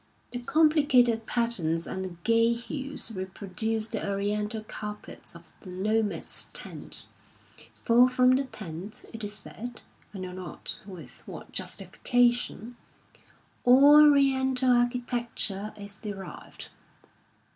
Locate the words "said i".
9.35-10.17